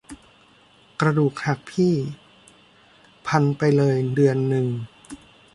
[1.01, 1.93] กระดูกหักพี่
[3.27, 4.67] พันไปเลยเดือนนึง